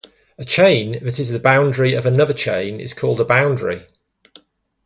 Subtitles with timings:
[0.39, 3.85] A chain that is the boundary of another chain is called a boundary.